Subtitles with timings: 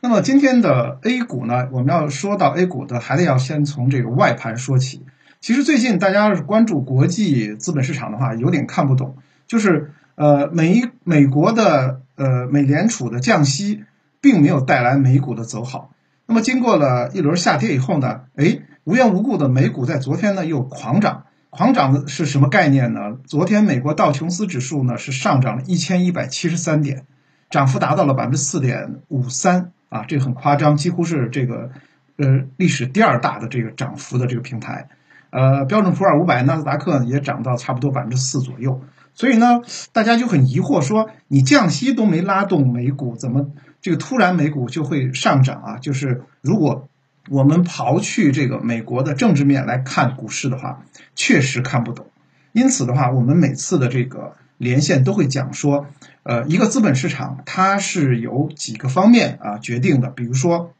[0.00, 5.04] 那么今天的 A 股呢，我们要说到 A 股的，还得要先从这个外盘说起。
[5.40, 9.16] 其实最近大家要是关注国际资本市场的话，有点看不懂，
[9.48, 13.82] 就是呃美美国的呃美联储的降息，
[14.20, 15.90] 并没有带来美股的走好。
[16.26, 23.16] 那么经过了一轮下跌以后呢，哎，无缘无故的美股在昨天呢又狂涨，狂涨的是什么概念呢？
[23.26, 27.04] 昨天美国道琼斯指数呢是上涨了一千一百七十三点，
[27.50, 29.72] 涨幅达到了百分之四点五三。
[29.88, 31.70] 啊，这个很夸张，几乎是这个
[32.16, 34.88] 呃历史第二大的这个涨幅的这个平台。
[35.30, 38.80] 呃，标准普尔五百、纳斯达克也涨到差不多百分之四左右。
[39.12, 39.60] 所以呢，
[39.92, 45.78] 大家就很疑惑，说你降息都没拉动美股，怎么这个突然美股就会上涨啊？
[45.78, 46.88] 就是如果
[47.28, 50.82] 我们刨去这个美国的政治面来看股市的话，
[51.14, 52.06] 确实看不懂。
[52.52, 55.86] 因此的话，我们每次的这个连线都会讲说。
[56.24, 60.74] 呃，一个资本市场它是由几个方面啊决定的，比如说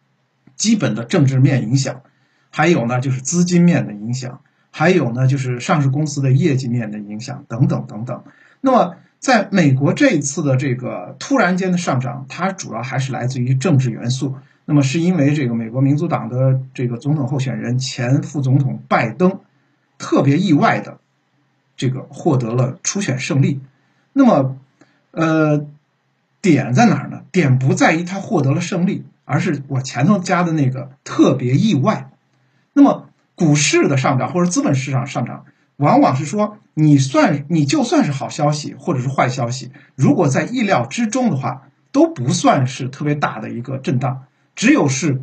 [0.56, 2.02] 基本的政治面影响，
[2.50, 8.24] 还有呢就是资金面的影响，还有呢就是上市公司的业绩面的影响等等等等。
[8.60, 14.36] 那么在美国这一次的这个突然间的上涨，它主要还是来自于政治元素。
[14.66, 19.40] 那么是因为这个美国民主党的这个总统候选人前副总统拜登
[19.96, 20.98] 特别意外的
[21.78, 23.60] 这个获得了初选胜利。
[24.12, 24.58] 那么
[25.12, 25.64] 呃，
[26.42, 27.22] 点在哪儿呢？
[27.32, 32.10] 点不在于他获得了胜利，而是我前头加的那个特别意外。
[32.74, 44.24] 那么股市的上涨或者资本市场上涨，往往是说你算你就算是好消息或者是坏消息，如果在意料之中的话，都不算是特别大的一个震荡。
[44.54, 45.22] 只有是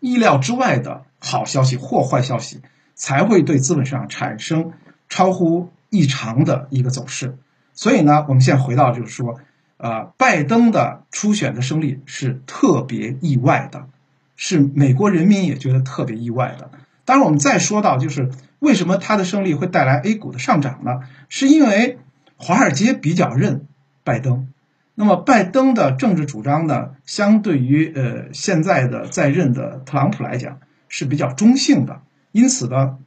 [0.00, 2.62] 意料之外的好消息或坏消息，
[2.94, 4.72] 才会对资本市场产生
[5.08, 7.38] 超乎异常的一个走势。
[7.74, 9.38] 所以呢，我们现在回到就是说，
[9.76, 13.86] 呃，拜登的初选的胜利是特别意外的，
[14.34, 16.70] 是美国人民也觉得特别意外的。
[17.04, 21.00] 当然，我们再说到就是为什么他的胜利会带来 A 股的上涨呢？
[21.28, 21.98] 是因为
[22.36, 23.66] 华尔街比较认
[24.04, 24.48] 拜登，
[24.94, 32.02] 那么拜登的政治主张呢，相对于呃现在的在任的特朗普来讲是比较中性的。
[32.32, 32.98] 因此呢，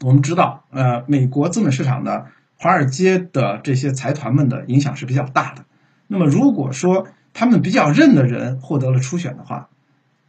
[0.00, 2.26] 我们知道，呃，美国资本市场的。
[2.58, 5.66] 华尔街的这些财团们的影响是比较大的。
[6.06, 9.68] 那么，如果说他们比较认的人获得了初选的话，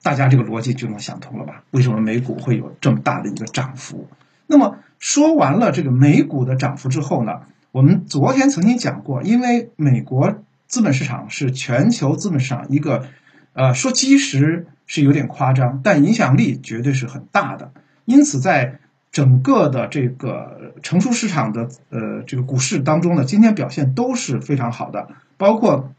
[0.04, 1.64] 大家这个逻辑就能想通了吧？
[1.72, 4.10] 为什么美股会有这么大的一个涨幅？
[4.46, 10.36] 那么说完了这个美股的涨幅之后呢，我们昨天曾经讲过，因为美国
[10.68, 13.06] 资本市场是全球资本市场一个，
[13.54, 17.72] 呃，说基石是有点夸张，但影响力绝对是很大的。
[18.04, 18.82] 因此在
[19.18, 25.08] 整个的这个成熟市场的呃这个股市当中呢，今天表现都是非常好的，
[25.38, 25.92] 包括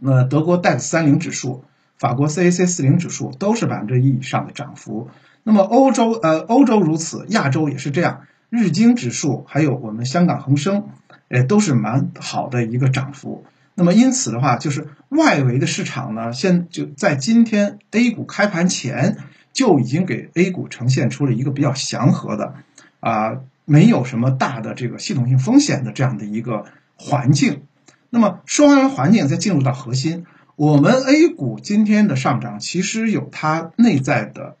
[0.00, 1.64] 呃德国 DAX 三零指数、
[1.98, 5.10] 法国 CAC 四零指数都是百分之一以上的涨幅。
[5.42, 10.88] 那么欧洲呃欧洲如此，亚洲也是这样，日经指数还有我们香港恒生，
[11.28, 13.44] 也都是蛮好的一个涨幅。
[13.74, 19.18] 那么因此的话，就是外围的市场呢，现就在今天 A 股开盘前。
[19.54, 22.54] 就已经给 A 股呈现出了一个比较祥和的，
[23.00, 26.66] 啊，没有什么大的这个系统性风险的这样的一个
[26.96, 27.62] 环境。
[28.10, 30.26] 那么说完了环境，再进入到核心，
[30.56, 34.56] 我们 A 股今天的上涨其实有它内在的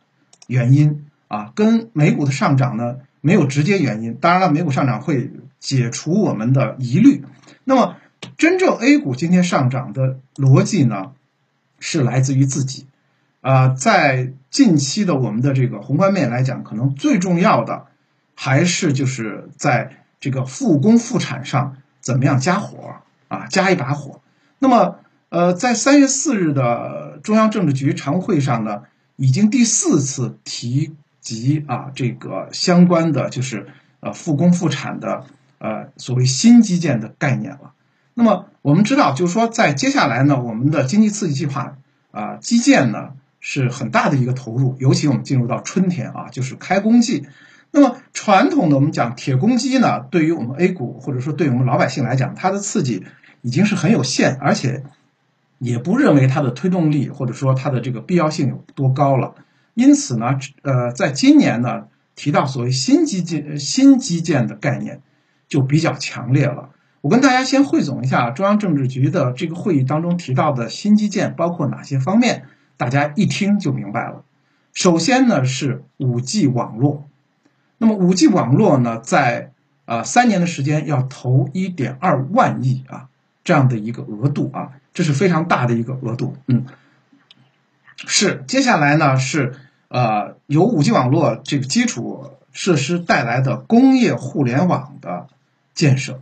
[0.46, 4.14] 原因啊，跟美股的上涨呢没有直接原因。
[4.14, 7.24] 当然了，美股上涨会解除我们的疑虑。
[7.64, 7.96] 那么
[8.38, 11.12] 真正 A 股今天上涨的逻辑呢，
[11.80, 12.86] 是来自于自己。
[13.44, 17.84] 啊，在近期的我们的这个宏观面来讲，可能最重要的
[18.34, 22.94] 还是就是在这个复工复产上怎么样加火
[23.28, 24.22] 啊，加一把火。
[24.58, 24.96] 那么，
[25.28, 28.84] 呃，在三月四日的中央政治局常务会上呢，
[29.16, 33.66] 已经第四次提及啊这个相关的就是
[34.00, 35.26] 呃复工复产的
[35.58, 37.74] 呃所谓新基建的概念了。
[38.14, 41.76] 那么我们知道，就是说在接下来呢，我们的经济刺激计划
[42.10, 43.10] 啊基建呢。
[43.46, 47.26] 是很大的一个投入，尤其我们进入到春天啊，就是开工季。
[47.72, 53.04] 那么传统的我们讲铁公鸡呢，对于我们 A 股或者说对我们老百姓来讲，它的刺激
[53.42, 54.84] 已经是很有限，而且
[55.58, 59.34] 也不认为它的推动力或者说它的这个必要性有多高了。
[59.74, 65.02] 因此呢，呃，在今年呢，提到所谓新基建、新基建的概念
[65.48, 66.70] 就比较强烈了。
[67.02, 72.44] 我跟大家先汇总一下中央政治局的这个会议当中提到的新基建包括哪些方面。
[72.76, 74.24] 大家一听就明白了。
[74.72, 77.08] 首先呢是五 G 网络，
[77.78, 79.52] 那么五 G 网络呢，在
[79.84, 83.08] 呃三年的时间要投一点二万亿啊
[83.44, 86.36] 这样的一个额度啊，这是非常大的一个额度。
[86.48, 86.66] 嗯，
[87.96, 89.54] 是，接下来呢是
[89.88, 95.28] 呃由五 G 网络这个基础设施带来的工业互联网的
[95.72, 96.20] 建设，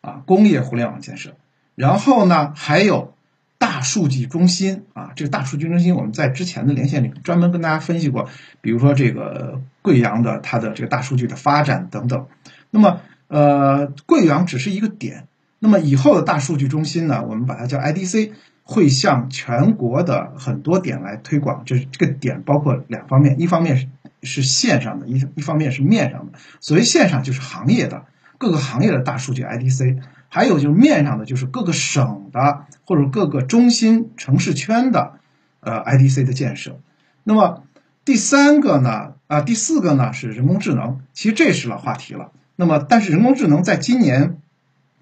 [0.00, 1.34] 啊，工业互联网建设，
[1.74, 3.14] 然后呢还有
[3.60, 8.28] 大数据中心啊，这个大数据中心我们在之前的连线里专门跟大家分析过，
[8.62, 12.26] 比如说这个贵阳的它的这个大数据的发展等等，
[12.70, 15.28] 那么呃贵阳只是一个点，
[15.58, 18.32] 那么以后的大数据中心呢，我们把它叫 IDC。
[18.62, 23.88] 会向全国的很多点来推广，就是这个点包括两方面，一方面是
[24.22, 26.38] 是线上的，一一方面是面上的。
[26.60, 28.04] 所谓线上就是行业的
[28.38, 29.98] 各个行业的大数据 IDC，
[30.30, 35.20] 还有就是面上的就是各个省的或者各个中心城市圈的
[35.60, 36.80] 呃 IDC 的建设。
[37.24, 37.64] 那么
[38.06, 42.32] 第三个呢啊第四个呢是人工智能，其实这是老话题了。
[42.56, 44.38] 那么但是人工智能在今年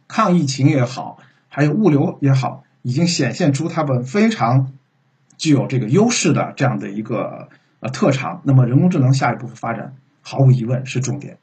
[0.09, 2.65] 抗疫情也好，还有物流也好。
[2.83, 4.73] 已经显现出他们非常
[5.37, 7.49] 具有这个优势的这样的一个
[7.81, 8.41] 呃特长。
[8.45, 11.39] 那么人工智能下一步发展毫无疑问是重点。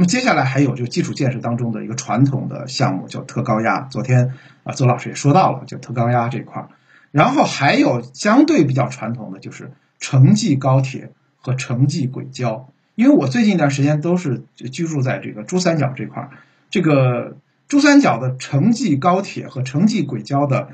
[0.00, 3.82] 那么接下来还有就基础建设当中的一个传统的项目叫特高压。
[3.82, 4.32] 昨天
[4.64, 6.70] 啊邹老师也说到了，就特高压这块儿。
[7.10, 12.72] 然后还有相对比较传统的就是城际高铁和城际轨交。
[12.94, 14.42] 因为我最近一段时间都是
[14.72, 16.30] 居住在这个珠三角这块儿，
[16.70, 17.36] 这个
[17.68, 20.68] 珠三角的城际高铁和城际轨交的。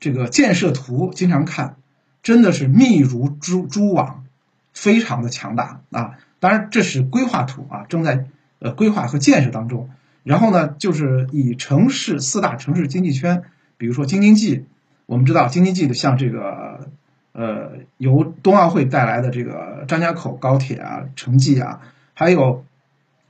[0.00, 1.76] 这个建设图经常看，
[2.22, 4.24] 真的是密如蛛蛛网，
[4.74, 6.18] 非常的强大啊！
[6.40, 8.26] 当然这是规划图啊，正在
[8.60, 9.90] 呃规划和建设当中。
[10.22, 13.42] 然后呢，就是以城市四大城市经济圈，
[13.76, 14.64] 比如说京津冀，
[15.06, 16.88] 我们知道京津冀的像这个
[17.32, 21.80] 呃由冬奥会带来的这个张家口高铁啊、城际啊，
[22.14, 22.64] 还有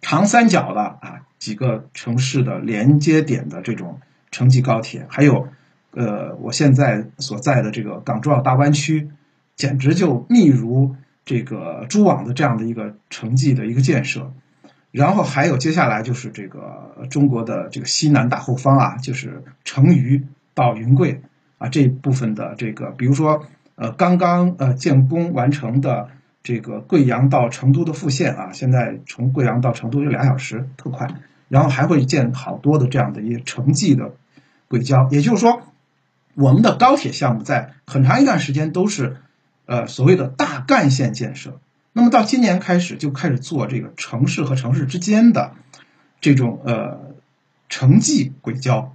[0.03, 4.01] 长三角的啊几个城市的连接点的这种
[4.31, 5.49] 城际高铁，还有。
[5.93, 9.11] 呃，我现在所在的这个港珠澳大湾区，
[9.57, 10.95] 简直就密如
[11.25, 14.33] 这个蛛网的这样的一个城际的一个建设，
[14.91, 21.23] 然后还有接下来就是这个中国的这个西南大后方啊，就是成渝到云贵
[21.59, 23.47] 啊这部分的这个，比如说
[23.77, 26.09] 呃刚刚呃建工完成的
[26.43, 31.09] 这个贵阳到成都的复线啊，现在从贵阳到成都就俩小时，特快，
[31.49, 34.13] 然后还会建好多的这样的一些城际的
[34.69, 35.63] 轨交，也就是说。
[36.37, 39.17] 我们的高铁项目在很长一段时间都是，
[39.67, 41.59] 呃，所谓的大干线建设。
[41.93, 45.55] 那么到今年开始就开始做这个城市和城市之间的
[46.21, 47.15] 这种呃
[47.69, 48.95] 城际轨交，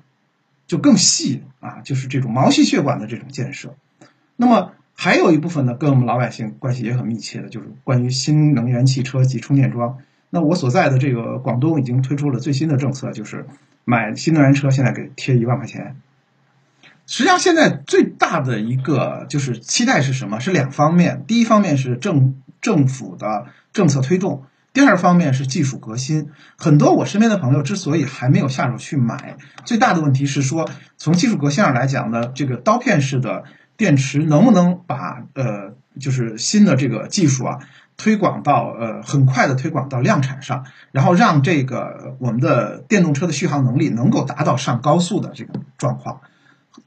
[0.67, 3.75] 就更细啊，就是这种毛细血管的这种建设。
[4.37, 9.97] 那么还有一部分呢，跟我们老百姓关系也很密切的，就是关于新能源汽车及充电桩。
[10.29, 13.45] 那我所在的这个广东已经推出了最新的政策，就是
[13.83, 15.97] 买新能源车现在给贴一万块钱。
[17.07, 20.39] 实际上，现在最大的一个就是期待是什么？
[20.39, 21.23] 是两方面。
[21.27, 26.31] 第一方面是政政府的政策推动，第二方面是技术革新。
[26.57, 30.67] 很多我身边的朋友之所以还没有下手去买，最大的问题是说，
[30.97, 33.43] 从技术革新上来讲呢，这个刀片式的
[33.77, 37.59] 电池能不能把呃，就是新的这个技术啊，
[37.97, 46.21] 推广到呃很快的推广到量产上，然后让这个我们的电动车的续航能力能够达到上高速的这个状况。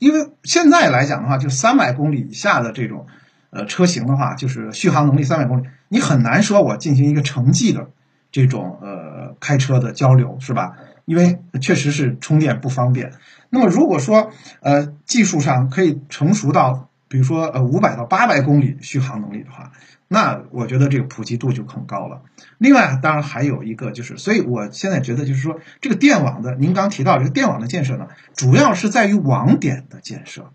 [0.01, 3.07] 因为现在来讲的话，就三百公里以下的这种，
[3.51, 7.91] 呃，车型的话，就是续航能力三百公里，你很难说我进行一个城际的
[8.31, 10.73] 这种呃开车的交流，是吧？
[11.05, 13.13] 因为确实是充电不方便。
[13.51, 19.73] 那么如果说呃技术上可以成熟到，比如说呃五百到八百公里续航能力的话。
[20.11, 22.23] 那我觉得这个普及度就很高了。
[22.57, 30.51] 另外，当然还有一个就是，所以我现在觉得就是说，这个电网的，您刚提到这个电网的建设呢，主要是在于网点的建设，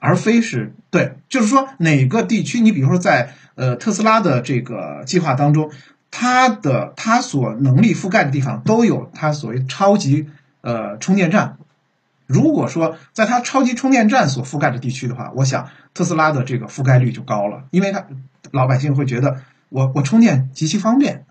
[0.00, 5.70] 而非是对，就是说哪个地区，你比如说在呃特斯拉的这个计划当中，
[6.10, 10.28] 它的它所能力覆盖的地方都有它所谓超级
[10.62, 11.58] 呃充电站。
[12.26, 18.06] 如果说在它超级充电站所覆盖的地区的话，我想特斯拉的这个覆盖率就高了，因为它。
[18.52, 21.24] 老百姓会觉得我我充电极其方便，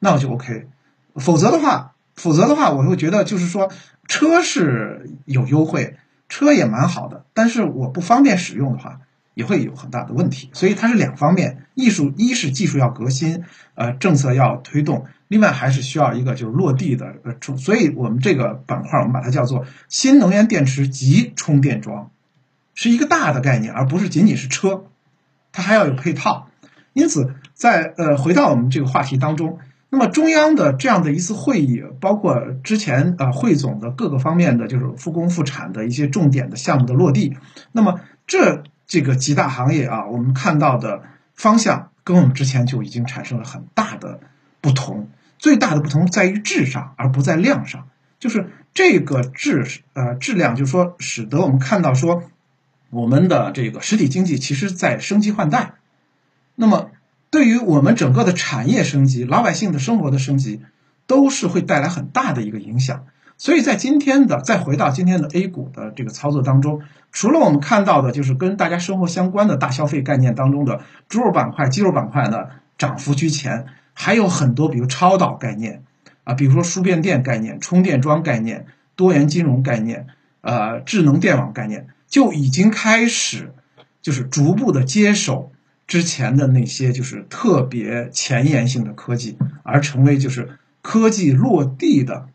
[0.00, 0.66] 那我就 OK。
[1.14, 3.70] 否则的话，否则的话，我会觉得就是说
[4.06, 5.96] 车是有优惠，
[6.30, 9.00] 车也蛮好的，但是我不方便使用的话，
[9.34, 10.48] 也会有很大的问题。
[10.54, 13.44] 所以它是两方面，艺术一是技术要革新，
[13.74, 17.58] 呃，政策要推动，另外还是需要一个就是落地的呃充。
[17.58, 22.10] 所以我们这个板块，我们把它叫做新能源电池及充电桩，
[22.74, 24.84] 是一个大的概念，而不是仅仅是车，
[25.52, 26.48] 它还要有配套。
[26.92, 29.58] 因此，在呃回到我们这个话题当中，
[29.90, 37.36] 那么中央的这样的一次会议，包括之前呃汇总的各个方面的，就是复工复产的一些重点的项目的落地，
[37.72, 41.02] 那么这这个几大行业啊，我们看到的
[41.34, 44.20] 方向跟我们之前就已经产生了很大的
[44.60, 45.08] 不同。
[45.38, 47.88] 最大的不同在于质上，而不在量上。
[48.18, 52.24] 就是这个质，呃，质量，就是说，使得我们看到说，
[52.90, 55.72] 我们的这个实体经济其实在升级换代。
[56.56, 56.89] 那么，
[57.40, 60.60] 对于我们整个的产业升级、老百姓的生活的升级，
[61.06, 63.06] 都是会带来很大的一个影响。
[63.38, 66.82] 所以在今天的再回到今天的 A 股的这个操作当中，
[67.12, 75.82] 除了我们看到的，就是跟大家生活相关的大消费概念当中的猪肉板块、鸡肉板块呢，涨幅居前，还有很多比如超导概念
[76.24, 78.66] 啊，比如说输变电概念、充电桩概念、
[78.96, 80.08] 多元金融概念、
[80.42, 83.54] 呃智能电网概念，就已经开始
[84.02, 85.52] 就是逐步的接手
[85.90, 90.48] 之前的那些就是特别前沿性的科技，而成为就是
[90.82, 92.28] 科技落地的。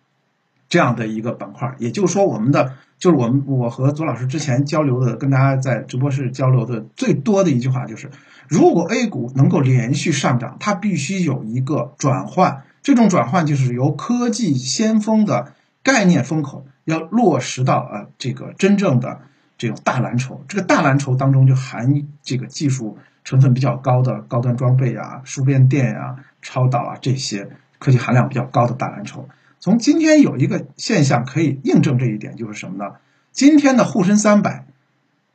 [0.68, 8.10] 这样的一个板块，也就是说，我们的就是我们我和左老师之前交流的，跟大家在直播室交流的最多的一句话就是：
[8.50, 19.22] 如果 A 股能够连续上涨，它必须有一个转换，这种转换就是由科技先锋的概念风口要落实到呃这个真正的
[19.60, 29.28] 这种大蓝筹，这个大蓝筹当中就含这个技术成分比较高的高端装备啊、输变电啊、超导啊这些科技含量比较高的大蓝筹。
[29.60, 32.96] 从今天有一个现象可以印证这一点，就是什么呢？
[33.32, 34.66] 今天的沪深三百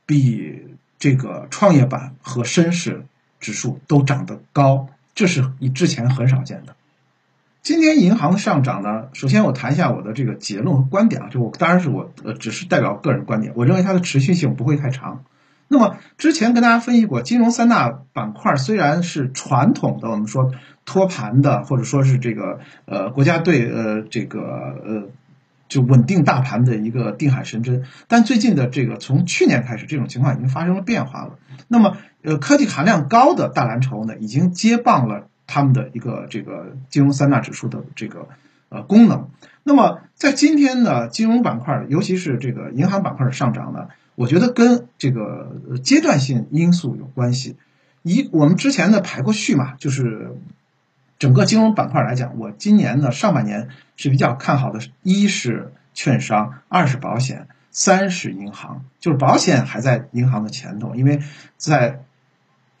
[0.05, 3.05] 比这个创业板和深市
[3.39, 6.75] 指数都涨得高，这是你之前很少见的。
[7.61, 15.25] 今天银行的上涨呢，首先我谈一下我的这个结论和观点啊，就我当然是我呃只是代表个人观点，我认为它的持续性不会太长。
[15.71, 20.51] 那么之前跟大家分析过，金融三大板块虽然是传统的，我们说。
[20.83, 25.09] 托盘的，或者说是这个呃国家队呃这个呃
[25.69, 31.37] 就稳定大盘的一个定海神针，但最近的这个从去年开始，这种情况已经发生了变化了。
[31.67, 38.27] 那么呃科技含量高的大蓝筹呢，已经接棒了他们的一个这个金融三大指数的这个
[38.69, 39.29] 呃功能。
[39.63, 47.55] 那么在今天呢，金融板块，尤其是这个银行板块的上涨呢，我觉得跟这个阶段性因素有关系。
[48.03, 50.35] 以我们之前的排过序嘛，就是。
[51.19, 58.85] 整个金融板块来讲，我今年的上半年是比较看好的，一是券商，二是保险，三是银行。
[58.99, 61.19] 就是保险还在银行的前头，因为
[61.57, 62.01] 在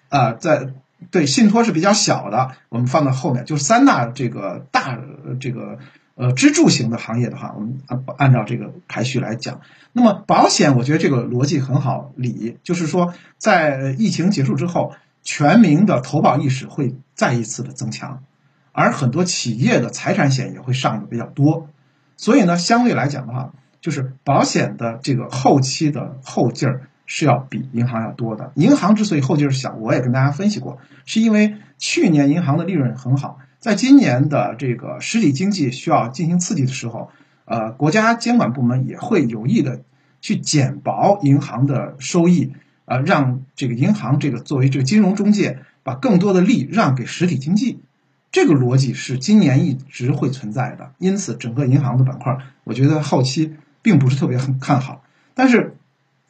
[0.09, 0.69] 啊，在
[1.11, 3.45] 对信托是比较小的，我们放到后面。
[3.45, 4.97] 就是三大这个大
[5.39, 5.77] 这个
[6.15, 9.61] 呃支柱型的行业的话，我们按按照这个排序来讲。
[9.93, 18.23] 那么保险，我觉得这个逻辑很好理，就是说在疫情结束之后，全民的投保意识会再一次的增强。
[18.73, 21.67] 而很多企业的财产险也会上的比较多，
[22.15, 23.51] 所以呢，相对来讲的话，
[23.81, 28.53] 就是保险的这个后期的后劲儿是要比银行要多的。
[28.55, 37.11] 银行之所以后劲儿小，我也跟大家分析过，是因为去年银行的利润很好，在今年的这个实体经济需要进行刺激的时候，
[37.45, 39.83] 呃，国家监管部门也会有意的
[40.19, 42.53] 去减薄银行的收益，
[42.85, 47.79] 呃，让这个银行这个作为这个金融中介，把更多的利让给实体经济。
[48.31, 53.53] 这个逻辑是今年一直会存在的，因此整个银行的板块，我觉得后期
[53.83, 55.03] 并不是特别很看好。
[55.35, 55.77] 但是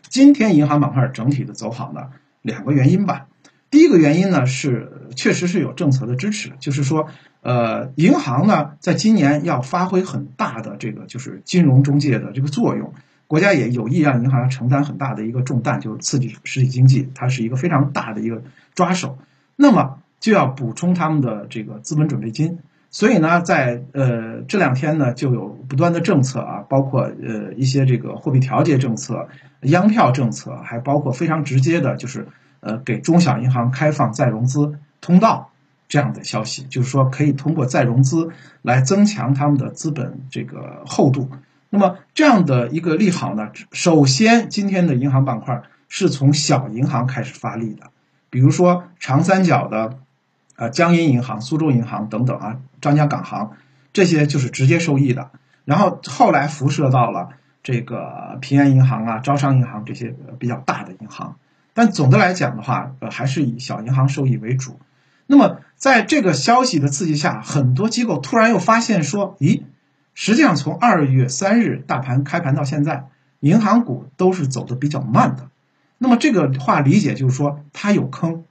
[0.09, 2.09] 今天银行板块整体的走好呢，
[2.41, 3.27] 两个原因吧。
[3.71, 7.07] 第一个原因呢是确实是有政策的支持，就是说，
[7.41, 12.93] 呃，银行呢在今年要发挥很大的这个就是金融中介的这个作用，
[13.27, 18.43] 国家也有意让银行承担很大的一个重担，就是刺激实体经济，它是一个非常大的一个
[18.75, 19.17] 抓手。
[19.55, 22.59] 那么就要补充他们的这个资本准备金，
[22.89, 29.29] 所以呢，在呃这两天呢，就有不断的政策啊，包括呃一些这个货币调节政策、
[29.61, 32.27] 央票政策，还包括非常直接的，就是
[32.61, 35.51] 呃给中小银行开放再融资通道
[35.89, 41.29] 这样的消息，就是说可以通过再融资来增强他们的资本这个厚度。
[41.69, 47.91] 那么这样的一个利好呢，首先今天的银行板块是从小银行开始发力的，
[48.29, 49.99] 比如说长三角的。
[50.57, 53.53] 啊，江阴银行、苏州银行等等啊，张家港行，
[53.93, 55.31] 这些就是直接受益的。
[55.65, 57.29] 然后后来辐射到了
[57.63, 61.35] 这个平安银行啊、招商银行这些比较大的银行。
[61.73, 64.79] 但总的来讲的话，呃，还是以小银行受益为主。
[65.27, 69.63] 那么在这个消息的刺激下，很多机构突然又发现说，咦，
[70.13, 73.07] 实际上从二月三日大盘开盘到现在，
[73.39, 75.49] 银行股都是走的比较慢的。
[75.97, 78.43] 那么这个话理解就是说，它有坑。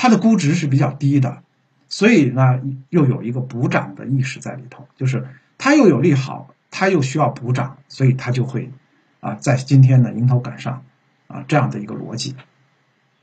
[0.00, 1.42] 它的估值是比较低的，
[1.88, 5.26] 所以呢，又有一个补涨的意识在里头，就是
[5.58, 8.70] 它又有利好，它又需要补涨，所以它就会
[9.18, 10.84] 啊，在今天呢迎头赶上
[11.28, 12.34] 啊这样的一个逻辑。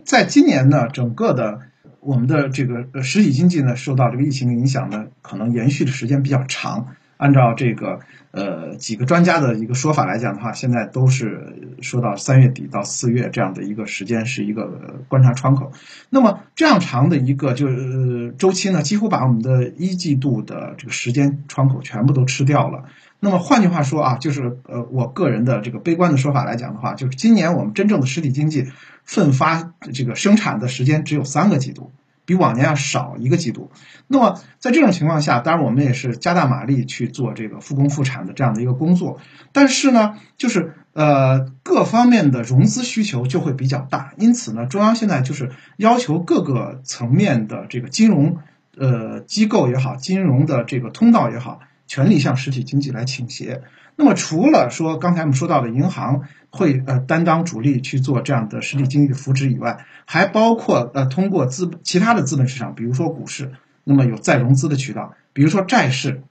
[0.05, 1.59] 在今年呢，整个的
[1.99, 6.95] 我们的这个实体经济呢，受到这个疫情影响呢，可能延续的时间比较长。
[7.17, 7.99] 按照这个
[8.31, 15.71] 呃几个专家的一个说法来讲的话，现在都是说到三月底到四月这样的一个时间是一个观察窗口。
[16.09, 22.83] 那么这样长的一个就是周期呢，几乎把我们的一季度的这个时间窗口全部都吃掉了。
[23.21, 28.67] 那么换句话说啊，就是呃我个人的这个悲观的说法来讲的话，就是今年我们真正的实体经济
[29.03, 31.91] 奋发这个生产的时间只有三个季度。
[32.25, 33.71] 比往年要少一个季度，
[34.07, 39.19] 那么在这种情况下，当然我们也是加大马力去做这个复工复产的这样的一个工作，
[39.51, 48.37] 但是呢，就是呃各方面的融资需求就会比较大，因此呢，中央现在就是要求各个层面的这个金融
[48.75, 53.61] 呃机构也好，金融的这个通道也好，全力向实体经济来倾斜。
[53.97, 63.51] 那么除了说刚才我们说到的银行会呃担当主力去做这样的实体经济的扶持以外，还包括呃通过资其他的资本市场，比如说股市，
[63.83, 66.23] 那么有再融资的渠道，比如说债市，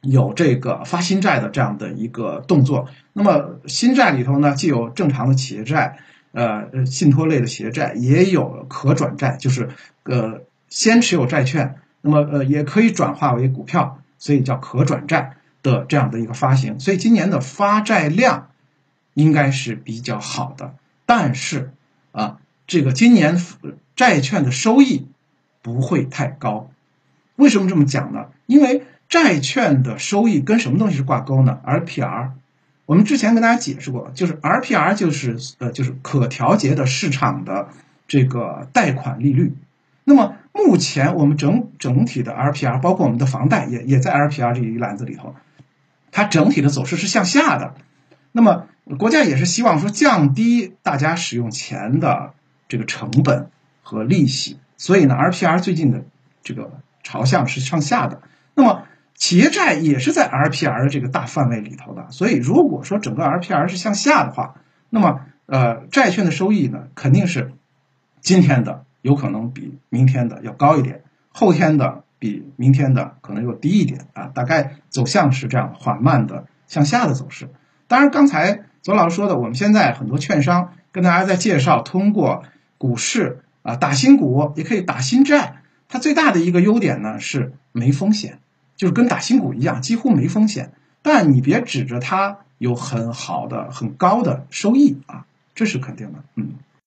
[0.00, 2.88] 有这个发新债的这样的一个动作。
[3.12, 5.98] 那么新债里头呢，既有正常的企业债，
[6.32, 9.68] 呃呃信托类的企业债，也有可转债，就是
[10.04, 15.36] 呃先持有债券，那么呃也可以转化为股票，所以叫可转债。
[15.62, 18.50] 的这样的一个发行，所以今年的发债量
[19.14, 20.74] 应该是比较好的，
[21.06, 21.72] 但是
[22.12, 23.36] 啊，这个今年
[23.94, 25.06] 债券的收益
[25.62, 26.70] 不会太高。
[27.36, 28.26] 为什么这么讲呢？
[28.46, 32.30] 因为债券的收益跟什么东西是挂钩呢？RPR，
[32.86, 37.68] 我们之前跟大家解释过，就是 RPR 就是呃就是可调节的市场的
[38.08, 39.54] 这个贷款利率。
[40.04, 45.34] 那么目前我们整整体的 RPR，包括我们的房贷也也在 RPR 这一篮子里头。
[46.12, 47.74] 它整体的走势是向下的，
[48.30, 52.34] 那么国家也是希望说降低大家使用钱的
[52.68, 53.50] 这个成本
[53.82, 56.04] 和利息，所以呢，RPR 最近的
[56.42, 56.70] 这个
[57.02, 58.20] 朝向是向下的。
[58.54, 64.56] 那么企业债也是在 RPR 的这个大范围里头的，所以如果说整个 RPR 是向下的话，
[64.90, 67.52] 那么呃债券的收益呢肯定是
[68.20, 72.04] 今天的有可能比明天的要高一点，后天的。
[72.22, 77.48] 比明天的可能又低一点啊，大概走向是这样缓慢的向下的走势。
[77.88, 82.44] 当然，刚才左老师说的，我们现在很多券商跟大家在介绍，通过
[82.78, 85.62] 股市啊打新股也可以打新债。
[85.88, 88.38] 它最大的一个优点呢是没风险，
[88.76, 90.70] 就是跟打新股一样，几乎没风险。
[91.02, 96.52] 但你别指着它有很好的、很高的收益啊，这是肯定的，嗯。